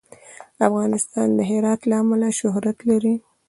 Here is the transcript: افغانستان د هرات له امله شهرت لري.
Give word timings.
افغانستان 0.67 1.27
د 1.37 1.39
هرات 1.51 1.81
له 1.89 1.95
امله 2.03 2.27
شهرت 2.39 2.77
لري. 2.89 3.15